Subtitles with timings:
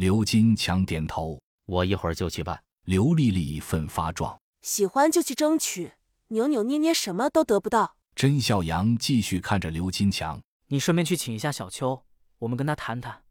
[0.00, 1.38] 刘金强点头。
[1.66, 2.58] 我一会儿就去办。
[2.86, 4.40] 刘丽丽奋发状。
[4.62, 5.92] 喜欢就去争取，
[6.28, 7.96] 扭扭捏捏什么都得不到。
[8.14, 10.40] 甄笑阳继续看着刘金强。
[10.68, 12.02] 你顺便去请一下小秋，
[12.38, 13.24] 我们跟他谈谈，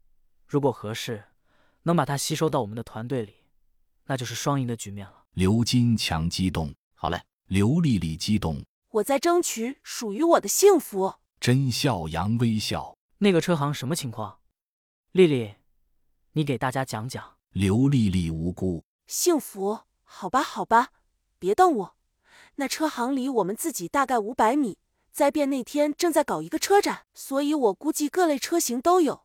[0.46, 1.24] 如果合适，
[1.82, 3.34] 能把他吸收到我们的团队里，
[4.04, 5.24] 那就是双赢的局面了。
[5.32, 6.72] 刘金强激动。
[6.94, 7.20] 好嘞。
[7.48, 8.64] 刘丽丽激动。
[8.90, 11.14] 我在争取属于我的幸福。
[11.40, 12.96] 甄笑阳微笑。
[13.18, 14.38] 那个车行什么情况？
[15.10, 15.56] 丽丽，
[16.32, 17.36] 你给大家讲讲。
[17.50, 18.84] 刘丽丽无辜。
[19.06, 19.80] 幸福？
[20.04, 20.90] 好吧，好吧，
[21.38, 21.96] 别瞪我。
[22.56, 24.78] 那车行离我们自己大概五百米。
[25.10, 29.22] 灾变那天正在搞一个车展，所以我估计各类车型都有。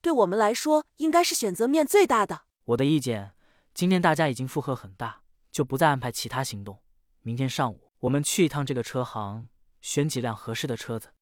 [0.00, 2.44] 对我们来说，应该是选择面最大的。
[2.64, 3.32] 我的意见，
[3.74, 5.20] 今天大家已经负荷很大，
[5.52, 6.80] 就不再安排其他行动。
[7.20, 9.48] 明天上午我们去一趟这个车行，
[9.82, 11.12] 选几辆合适的车子。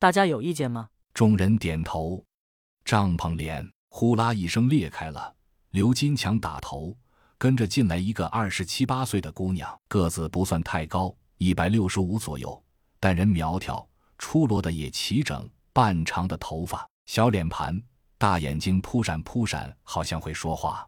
[0.00, 0.90] 大家有意见吗？
[1.14, 2.24] 众人点头。
[2.84, 5.34] 帐篷帘呼啦一声裂开了，
[5.70, 6.96] 刘金强打头，
[7.36, 12.62] 跟着进来一个二十七八岁的姑娘，个子不算太高，一百六十五左右，
[13.00, 13.86] 但人苗条，
[14.18, 17.80] 出落的也齐整，半长的头发，小脸盘，
[18.18, 20.86] 大眼睛扑闪扑闪，好像会说话。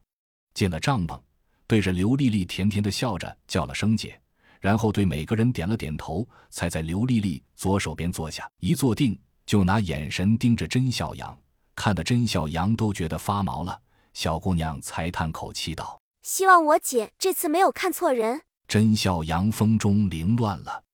[0.55, 1.21] 进了帐篷，
[1.67, 4.21] 对着刘丽丽甜甜的笑着，叫了声姐。
[4.61, 8.47] 然后对每个人点了点头，才在刘丽丽左手边坐下。
[8.59, 11.39] 一坐定，就拿眼神盯着甄小阳，
[11.83, 13.81] 看得甄小阳都觉得发毛了。
[14.13, 20.85] 小姑娘才叹口气道：“希望我姐这次没有看错人。”甄小阳风中凌乱了，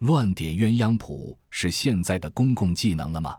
[0.00, 3.38] 乱点鸳鸯谱是现在的公共技能了吗？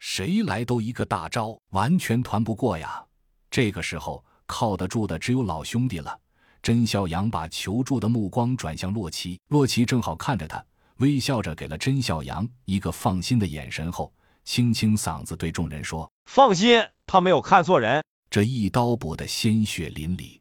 [0.00, 3.00] 谁来都一个大招，完全团不过呀。
[3.48, 6.18] 这个时候靠得住的只有老兄弟了。
[6.60, 10.60] 甄小阳把求助的目光转向洛奇，洛奇正好看着他，
[10.96, 14.12] 微笑着给了甄小阳一个放心的眼神后，
[14.44, 20.40] 清清嗓子对众人说：“放心，他没有看错人。”这一刀补得鲜血淋漓。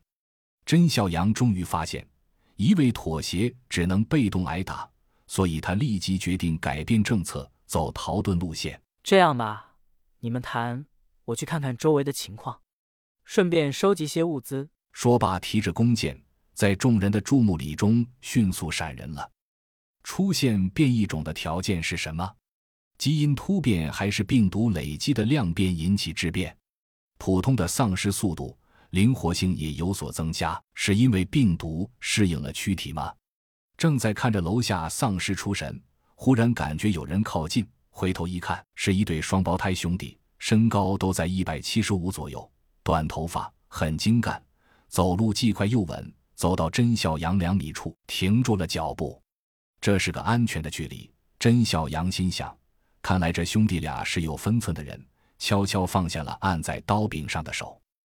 [0.65, 2.07] 甄小阳终于发现，
[2.55, 4.89] 一味妥协只能被动挨打，
[5.27, 8.81] 所以他立即决定改变政策，走逃遁路线。
[9.03, 9.75] 这样吧，
[10.19, 10.85] 你们谈，
[11.25, 12.61] 我去看看周围的情况，
[13.25, 14.69] 顺便收集些物资。
[14.91, 19.31] 说罢，提着弓箭，在众人的注目礼中迅速闪人了。
[20.03, 22.35] 出现变异种的条件是什么？
[22.97, 26.55] 基因突变还是病毒累积的量变引起质变？
[27.17, 28.57] 普通的丧失速度、
[28.91, 33.13] 灵活性也有所增加，是因为病毒适应了躯体吗？
[33.77, 35.81] 正在看着楼下丧尸出神，
[36.15, 42.49] 忽然感觉有人靠近，回头一看，是一对双胞胎兄弟，身高都在一百七十五左右，
[42.83, 44.41] 短头发，很精干。
[44.87, 49.19] 走路既快又稳，走到甄小阳两米处，停住了脚步。
[49.81, 51.09] 这是个安全的距离。
[51.39, 52.55] 甄小阳心想：
[53.03, 55.05] 看来这兄弟俩是有分寸的人，
[55.37, 57.77] 悄悄放下了按在刀柄上的手。